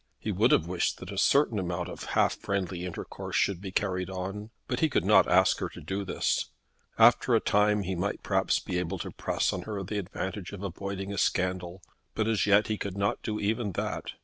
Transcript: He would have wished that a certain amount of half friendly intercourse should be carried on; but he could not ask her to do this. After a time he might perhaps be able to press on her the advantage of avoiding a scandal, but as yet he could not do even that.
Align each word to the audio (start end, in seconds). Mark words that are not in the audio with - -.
He 0.17 0.31
would 0.31 0.49
have 0.49 0.65
wished 0.65 0.97
that 0.99 1.11
a 1.11 1.17
certain 1.19 1.59
amount 1.59 1.87
of 1.87 2.05
half 2.17 2.33
friendly 2.37 2.85
intercourse 2.87 3.35
should 3.35 3.61
be 3.61 3.71
carried 3.71 4.09
on; 4.09 4.49
but 4.67 4.79
he 4.79 4.89
could 4.89 5.05
not 5.05 5.27
ask 5.29 5.59
her 5.59 5.69
to 5.69 5.79
do 5.79 6.03
this. 6.03 6.47
After 6.97 7.35
a 7.35 7.39
time 7.39 7.83
he 7.83 7.93
might 7.93 8.23
perhaps 8.23 8.57
be 8.57 8.79
able 8.79 8.97
to 8.97 9.11
press 9.11 9.53
on 9.53 9.61
her 9.61 9.83
the 9.83 9.99
advantage 9.99 10.53
of 10.53 10.63
avoiding 10.63 11.13
a 11.13 11.19
scandal, 11.19 11.83
but 12.15 12.27
as 12.27 12.47
yet 12.47 12.65
he 12.65 12.79
could 12.79 12.97
not 12.97 13.21
do 13.21 13.39
even 13.39 13.73
that. 13.73 14.13